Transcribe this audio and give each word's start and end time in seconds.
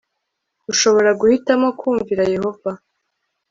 ushobora 0.71 1.09
guhitamo 1.19 1.67
kumvira 1.79 2.23
yehova 2.33 2.71